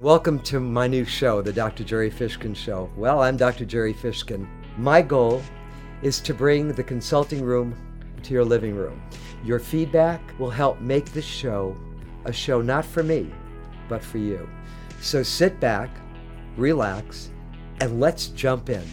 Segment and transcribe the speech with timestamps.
[0.00, 1.82] Welcome to my new show, The Dr.
[1.82, 2.88] Jerry Fishkin Show.
[2.96, 3.64] Well, I'm Dr.
[3.64, 4.46] Jerry Fishkin.
[4.76, 5.42] My goal
[6.02, 7.74] is to bring the consulting room
[8.22, 9.02] to your living room.
[9.44, 11.76] Your feedback will help make this show
[12.26, 13.28] a show not for me,
[13.88, 14.48] but for you.
[15.00, 15.90] So sit back,
[16.56, 17.30] relax,
[17.80, 18.84] and let's jump in.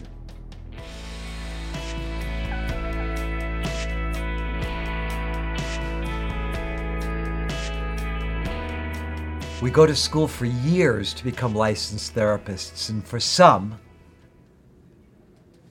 [9.62, 13.80] We go to school for years to become licensed therapists, and for some,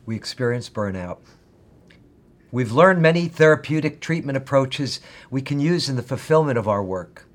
[0.07, 1.19] we experience burnout.
[2.51, 7.27] We've learned many therapeutic treatment approaches we can use in the fulfillment of our work.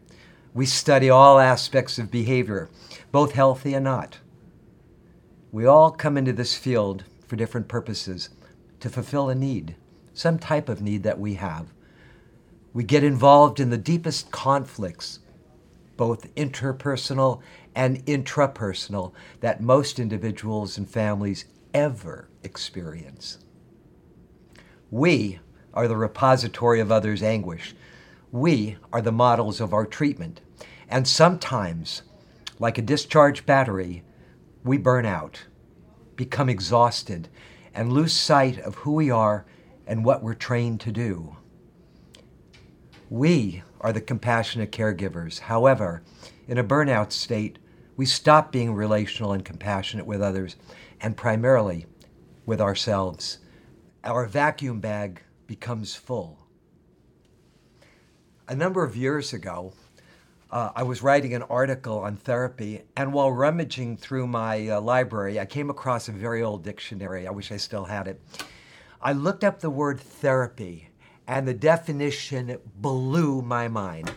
[0.53, 2.69] We study all aspects of behavior,
[3.13, 4.19] both healthy and not.
[5.53, 8.31] We all come into this field for different purposes
[8.81, 9.77] to fulfill a need,
[10.15, 11.73] some type of need that we have.
[12.73, 15.21] We get involved in the deepest conflicts
[16.01, 17.43] both interpersonal
[17.75, 23.37] and intrapersonal, that most individuals and families ever experience.
[24.91, 25.41] We
[25.75, 27.75] are the repository of others' anguish.
[28.33, 30.41] We are the models of our treatment.
[30.89, 32.01] And sometimes,
[32.59, 34.03] like a discharged battery,
[34.65, 35.45] we burn out,
[36.17, 37.29] become exhausted,
[37.75, 39.45] and lose sight of who we are
[39.87, 41.37] and what we're trained to do.
[43.11, 45.41] We are the compassionate caregivers.
[45.41, 46.05] However,
[46.47, 47.59] in a burnout state,
[47.97, 50.55] we stop being relational and compassionate with others
[51.01, 51.87] and primarily
[52.47, 53.39] with ourselves.
[54.05, 56.39] Our vacuum bag becomes full.
[58.47, 59.73] A number of years ago,
[60.53, 65.41] uh, I was writing an article on therapy, and while rummaging through my uh, library,
[65.41, 67.27] I came across a very old dictionary.
[67.27, 68.21] I wish I still had it.
[69.03, 70.90] I looked up the word therapy
[71.31, 74.13] and the definition blew my mind.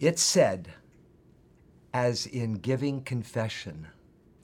[0.00, 0.74] It said,
[1.92, 3.86] as in giving confession,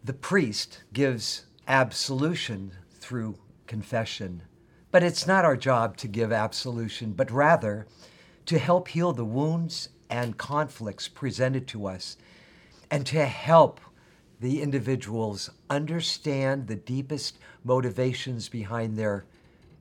[0.05, 4.45] the priest gives absolution through confession.
[4.93, 7.89] But it's not our job to give absolution, but rather
[8.47, 12.17] to help heal the wounds and conflicts presented to us
[12.93, 13.81] and to help
[14.39, 19.25] the individuals understand the deepest motivations behind their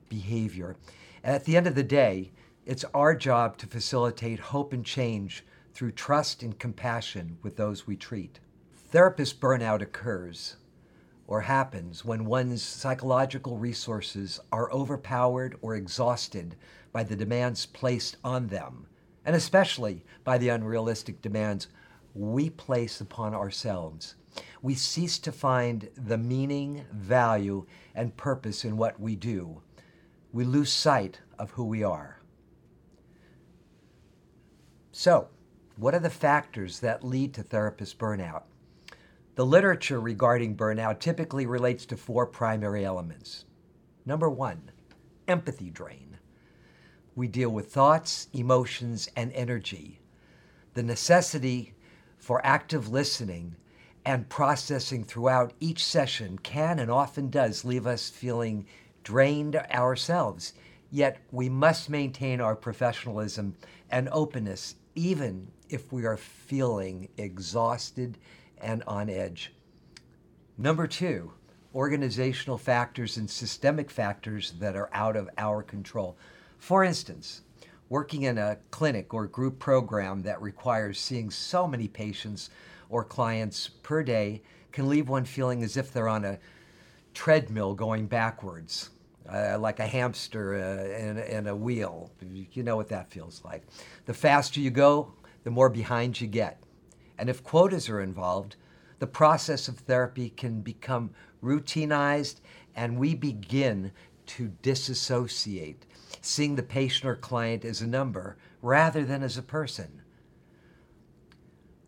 [0.08, 0.74] behavior.
[1.22, 2.32] At the end of the day,
[2.64, 5.44] it's our job to facilitate hope and change
[5.74, 8.40] through trust and compassion with those we treat.
[8.74, 10.56] Therapist burnout occurs
[11.26, 16.56] or happens when one's psychological resources are overpowered or exhausted
[16.90, 18.86] by the demands placed on them,
[19.22, 21.68] and especially by the unrealistic demands
[22.14, 24.14] we place upon ourselves.
[24.62, 29.60] We cease to find the meaning, value, and purpose in what we do
[30.32, 32.20] we lose sight of who we are.
[34.92, 35.28] So,
[35.76, 38.42] what are the factors that lead to therapist burnout?
[39.34, 43.46] The literature regarding burnout typically relates to four primary elements.
[44.04, 44.70] Number one,
[45.26, 46.18] empathy drain.
[47.14, 50.00] We deal with thoughts, emotions, and energy.
[50.74, 51.74] The necessity
[52.18, 53.56] for active listening
[54.04, 58.66] and processing throughout each session can and often does leave us feeling
[59.02, 60.52] drained ourselves.
[60.90, 63.56] Yet we must maintain our professionalism
[63.90, 68.18] and openness, even if we are feeling exhausted
[68.58, 69.52] and on edge.
[70.58, 71.32] Number two,
[71.74, 76.18] organizational factors and systemic factors that are out of our control.
[76.58, 77.42] For instance,
[77.88, 82.50] working in a clinic or group program that requires seeing so many patients
[82.88, 86.38] or clients per day can leave one feeling as if they're on a
[87.14, 88.90] treadmill going backwards,
[89.28, 92.10] uh, like a hamster uh, in, in a wheel.
[92.52, 93.66] You know what that feels like.
[94.06, 95.12] The faster you go,
[95.44, 96.62] the more behind you get.
[97.18, 98.56] And if quotas are involved,
[98.98, 101.10] the process of therapy can become
[101.42, 102.36] routinized
[102.74, 103.92] and we begin
[104.26, 105.86] to disassociate,
[106.20, 110.02] seeing the patient or client as a number rather than as a person.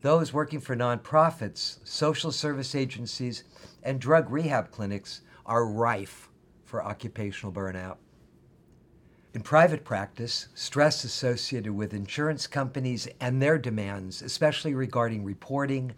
[0.00, 3.44] Those working for nonprofits, social service agencies,
[3.82, 6.28] and drug rehab clinics are rife
[6.64, 7.96] for occupational burnout.
[9.34, 15.94] In private practice, stress associated with insurance companies and their demands, especially regarding reporting,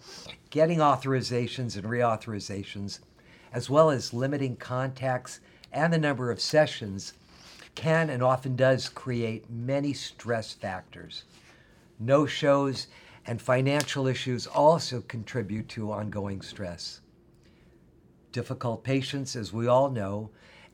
[0.51, 3.01] getting authorizations and reauthorizations,
[3.53, 5.41] as well as limiting contacts
[5.73, 7.15] and the number of sessions,
[7.75, 11.25] can and often does create many stress factors.
[11.99, 12.87] No shows
[13.27, 17.01] and financial issues also contribute to ongoing stress
[18.35, 20.29] difficult patients, as we all know,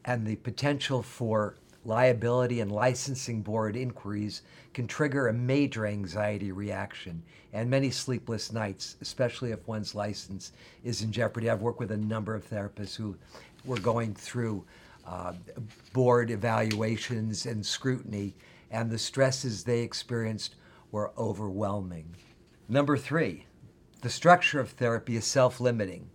[0.07, 4.43] and the potential for liability, and licensing board inquiries
[4.75, 7.23] can trigger a major anxiety reaction
[7.53, 10.53] and many sleepless nights, especially if one's license
[10.85, 11.51] is in jeopardy.
[11.51, 13.17] I've worked with a number of therapists who
[13.65, 14.65] were going through
[15.07, 15.35] uh,
[15.93, 18.35] board evaluations and scrutiny,
[18.71, 20.55] and the stresses they experienced
[20.93, 22.15] were overwhelming.
[22.69, 23.47] Number three,
[24.01, 26.09] the structure of therapy is self limiting.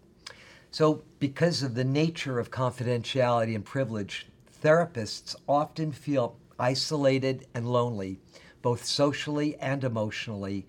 [0.75, 4.27] So, because of the nature of confidentiality and privilege,
[4.61, 8.19] therapists often feel isolated and lonely,
[8.61, 10.67] both socially and emotionally,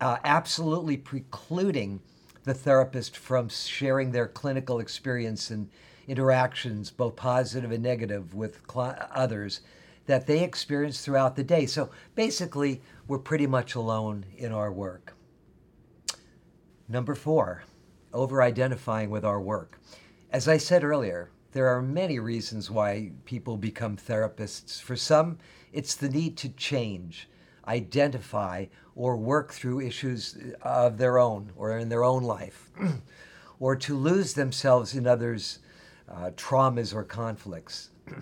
[0.00, 2.00] uh, absolutely precluding
[2.42, 5.70] the therapist from sharing their clinical experience and
[6.08, 9.60] interactions, both positive and negative, with cl- others
[10.06, 11.64] that they experience throughout the day.
[11.66, 15.14] So basically, we're pretty much alone in our work.
[16.88, 17.62] Number four,
[18.14, 19.78] over identifying with our work.
[20.30, 24.80] As I said earlier, there are many reasons why people become therapists.
[24.80, 25.38] For some,
[25.72, 27.28] it's the need to change,
[27.68, 28.66] identify,
[28.96, 32.70] or work through issues of their own or in their own life,
[33.60, 35.58] or to lose themselves in others'
[36.08, 37.90] uh, traumas or conflicts.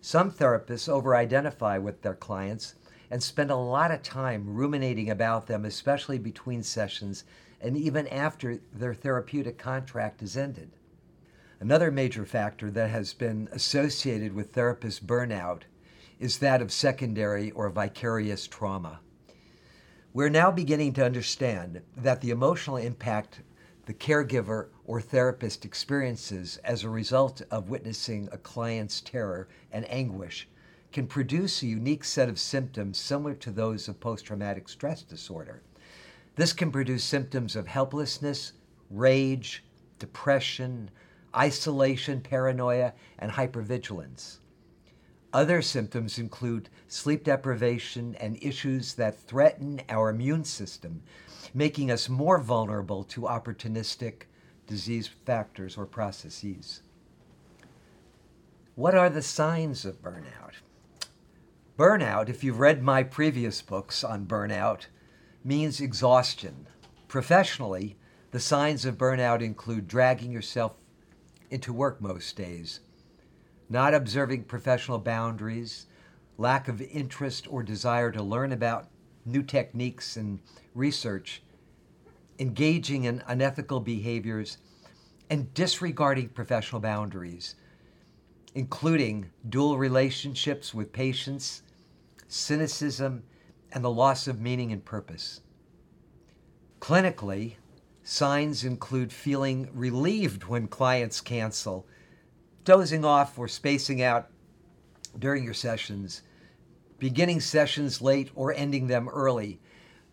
[0.00, 2.74] Some therapists over identify with their clients
[3.10, 7.24] and spend a lot of time ruminating about them, especially between sessions
[7.60, 10.70] and even after their therapeutic contract is ended.
[11.60, 15.62] Another major factor that has been associated with therapist burnout
[16.20, 19.00] is that of secondary or vicarious trauma.
[20.12, 23.42] We're now beginning to understand that the emotional impact
[23.88, 30.46] the caregiver or therapist experiences as a result of witnessing a client's terror and anguish
[30.92, 35.62] can produce a unique set of symptoms similar to those of post traumatic stress disorder.
[36.38, 38.52] This can produce symptoms of helplessness,
[38.90, 39.64] rage,
[39.98, 40.88] depression,
[41.36, 44.38] isolation, paranoia, and hypervigilance.
[45.32, 51.02] Other symptoms include sleep deprivation and issues that threaten our immune system,
[51.54, 54.22] making us more vulnerable to opportunistic
[54.68, 56.82] disease factors or processes.
[58.76, 60.54] What are the signs of burnout?
[61.76, 64.86] Burnout, if you've read my previous books on burnout,
[65.44, 66.66] means exhaustion.
[67.06, 67.96] Professionally,
[68.30, 70.72] the signs of burnout include dragging yourself
[71.50, 72.80] into work most days,
[73.70, 75.86] not observing professional boundaries,
[76.36, 78.88] lack of interest or desire to learn about
[79.24, 80.40] new techniques and
[80.74, 81.42] research,
[82.38, 84.58] engaging in unethical behaviors,
[85.30, 87.54] and disregarding professional boundaries,
[88.54, 91.62] including dual relationships with patients,
[92.28, 93.22] cynicism,
[93.72, 95.40] and the loss of meaning and purpose.
[96.80, 97.56] Clinically,
[98.02, 101.86] signs include feeling relieved when clients cancel,
[102.64, 104.30] dozing off or spacing out
[105.18, 106.22] during your sessions,
[106.98, 109.60] beginning sessions late or ending them early,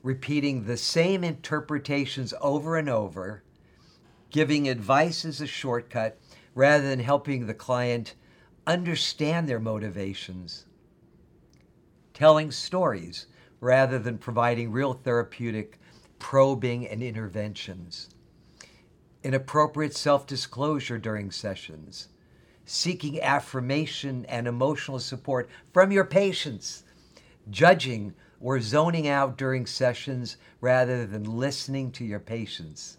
[0.03, 3.43] repeating the same interpretations over and over,
[4.29, 6.19] giving advice as a shortcut
[6.53, 8.15] rather than helping the client
[8.67, 10.65] understand their motivations,
[12.13, 13.27] telling stories
[13.59, 15.79] rather than providing real therapeutic
[16.19, 18.09] probing and interventions,
[19.23, 22.09] inappropriate self disclosure during sessions,
[22.65, 26.83] seeking affirmation and emotional support from your patients,
[27.49, 32.97] judging or zoning out during sessions rather than listening to your patients,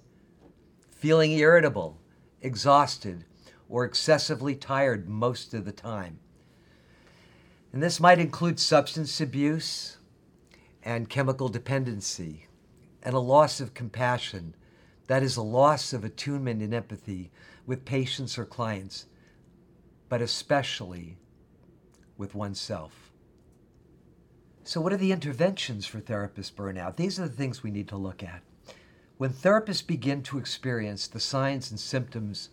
[0.91, 1.99] feeling irritable,
[2.41, 3.25] exhausted,
[3.69, 6.19] or excessively tired most of the time.
[7.73, 9.96] And this might include substance abuse,
[10.87, 12.47] and chemical dependency,
[13.03, 14.55] and a loss of compassion.
[15.09, 17.33] That is a loss of attunement and empathy
[17.67, 19.07] with patients or clients,
[20.09, 21.19] but especially
[22.17, 23.11] with oneself.
[24.63, 26.95] So, what are the interventions for therapist burnout?
[26.95, 28.43] These are the things we need to look at.
[29.19, 32.51] When therapists begin to experience the signs and symptoms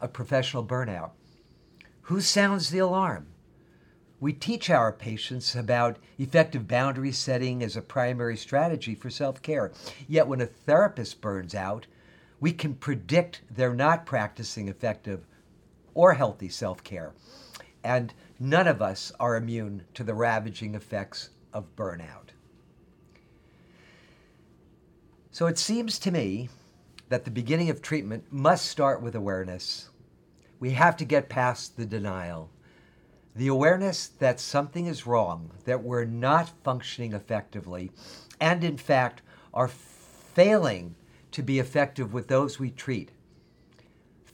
[0.00, 1.12] of professional burnout,
[2.02, 3.28] who sounds the alarm?
[4.26, 9.70] We teach our patients about effective boundary setting as a primary strategy for self care.
[10.08, 11.86] Yet, when a therapist burns out,
[12.40, 15.28] we can predict they're not practicing effective
[15.94, 17.12] or healthy self care.
[17.84, 22.30] And none of us are immune to the ravaging effects of burnout.
[25.30, 26.48] So it seems to me
[27.10, 29.88] that the beginning of treatment must start with awareness.
[30.58, 32.50] We have to get past the denial
[33.36, 37.92] the awareness that something is wrong, that we're not functioning effectively,
[38.40, 39.20] and in fact
[39.52, 40.94] are failing
[41.32, 43.10] to be effective with those we treat.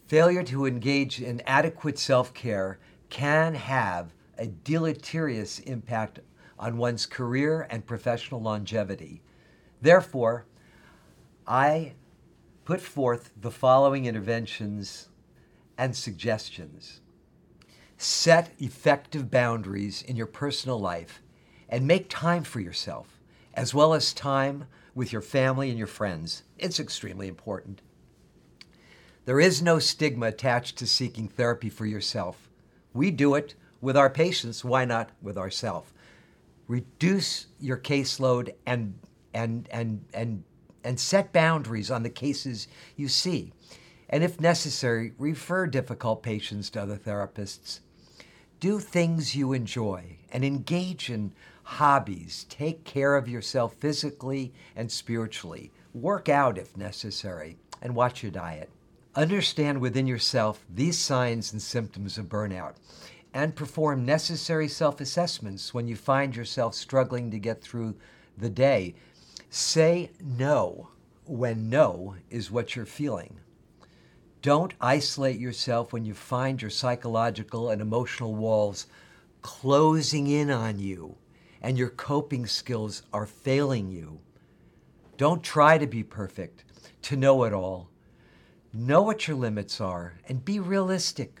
[0.07, 2.79] Failure to engage in adequate self care
[3.09, 6.19] can have a deleterious impact
[6.57, 9.21] on one's career and professional longevity.
[9.81, 10.45] Therefore,
[11.45, 11.93] I
[12.63, 15.09] put forth the following interventions
[15.77, 17.01] and suggestions.
[18.03, 21.21] Set effective boundaries in your personal life
[21.69, 23.17] and make time for yourself,
[23.53, 26.43] as well as time with your family and your friends.
[26.59, 27.81] It's extremely important.
[29.23, 32.49] There is no stigma attached to seeking therapy for yourself.
[32.93, 35.93] We do it with our patients, why not with ourselves?
[36.67, 38.99] Reduce your caseload and
[39.33, 40.43] and and and
[40.83, 42.67] and set boundaries on the cases
[42.97, 43.53] you see.
[44.09, 47.79] And if necessary, refer difficult patients to other therapists.
[48.63, 52.45] Do things you enjoy and engage in hobbies.
[52.47, 55.73] Take care of yourself physically and spiritually.
[55.93, 58.69] Work out if necessary and watch your diet.
[59.15, 62.75] Understand within yourself these signs and symptoms of burnout
[63.33, 67.95] and perform necessary self assessments when you find yourself struggling to get through
[68.37, 68.95] the day.
[69.49, 70.87] Say no
[71.25, 73.41] when no is what you're feeling.
[74.43, 78.87] Don't isolate yourself when you find your psychological and emotional walls
[79.41, 81.15] closing in on you
[81.61, 84.19] and your coping skills are failing you.
[85.15, 86.65] Don't try to be perfect,
[87.03, 87.89] to know it all.
[88.73, 91.39] Know what your limits are and be realistic.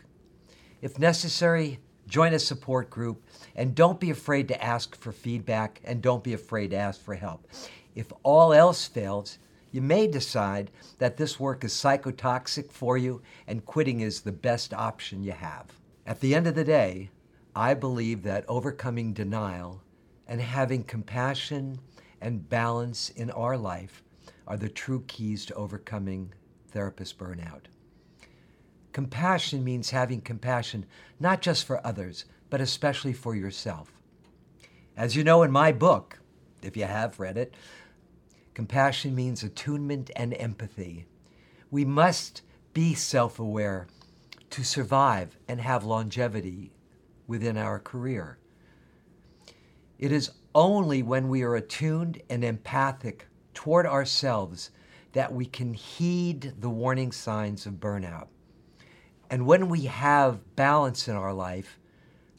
[0.81, 3.21] If necessary, join a support group
[3.53, 7.15] and don't be afraid to ask for feedback and don't be afraid to ask for
[7.15, 7.49] help.
[7.95, 9.39] If all else fails,
[9.73, 14.71] you may decide that this work is psychotoxic for you and quitting is the best
[14.71, 15.65] option you have.
[16.05, 17.09] At the end of the day,
[17.55, 19.81] I believe that overcoming denial
[20.27, 21.79] and having compassion
[22.21, 24.03] and balance in our life
[24.45, 26.33] are the true keys to overcoming
[26.67, 27.65] therapist burnout.
[28.91, 30.85] Compassion means having compassion
[31.19, 33.91] not just for others, but especially for yourself.
[34.95, 36.19] As you know in my book,
[36.61, 37.55] if you have read it,
[38.53, 41.07] Compassion means attunement and empathy.
[41.71, 42.43] We must
[42.73, 43.87] be self aware
[44.51, 46.71] to survive and have longevity
[47.25, 48.37] within our career.
[49.97, 54.69] It is only when we are attuned and empathic toward ourselves
[55.13, 58.27] that we can heed the warning signs of burnout.
[59.29, 61.79] And when we have balance in our life,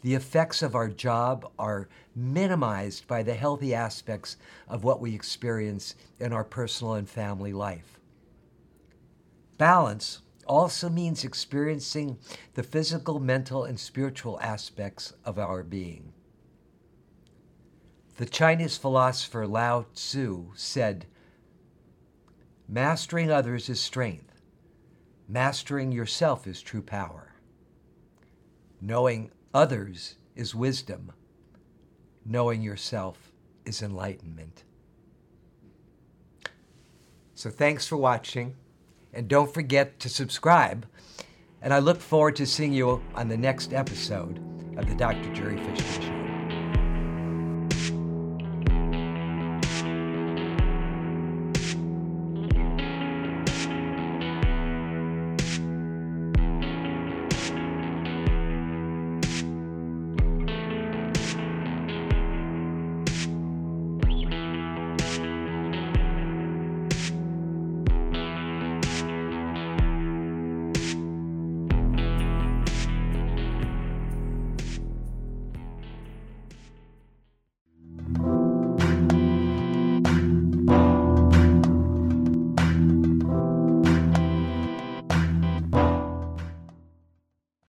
[0.05, 4.37] the effects of our job are minimized by the healthy aspects
[4.69, 7.99] of what we experience in our personal and family life.
[9.57, 12.19] Balance also means experiencing
[12.53, 16.13] the physical, mental, and spiritual aspects of our being.
[18.19, 21.07] The Chinese philosopher Lao Tzu said,
[22.69, 24.43] Mastering others is strength.
[25.27, 27.33] Mastering yourself is true power.
[28.83, 31.13] Knowing others is wisdom.
[32.27, 33.33] Knowing yourself
[33.65, 34.65] is enlightenment.
[37.35, 38.57] So thanks for watching,
[39.13, 40.87] and don't forget to subscribe.
[41.63, 44.39] And I look forward to seeing you on the next episode
[44.77, 45.33] of the Dr.
[45.35, 46.24] Jerry Fishkin Show.